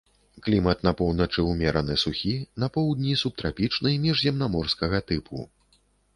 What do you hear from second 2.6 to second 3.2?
на поўдні